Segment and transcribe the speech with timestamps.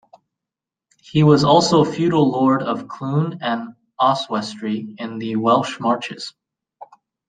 [1.03, 6.33] He was also feudal Lord of Clun and Oswestry in the Welsh Marches.